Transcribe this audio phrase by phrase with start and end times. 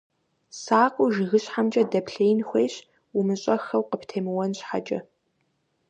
[0.61, 2.75] Сакъыу жыгыщхьэмкӀэ дэплъеин хуейщ,
[3.17, 4.99] умыщӀэххэу къыптемыуэн щхьэкӀэ.